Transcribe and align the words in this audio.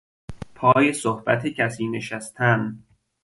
پا 0.55 0.91
صحبت 1.01 1.47
کسی 1.47 1.87
نشستن 1.87 2.77